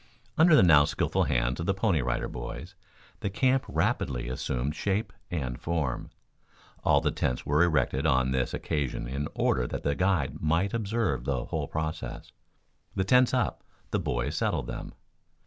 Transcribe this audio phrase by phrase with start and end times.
[0.35, 2.73] Under the now skillful hands of the Pony Rider Boys
[3.19, 6.09] the camp rapidly assumed shape and form.
[6.83, 11.23] All the tents were erected on this occasion in order that the guide might observe
[11.23, 12.31] the whole process.
[12.95, 14.93] The tents up, the boys settled them.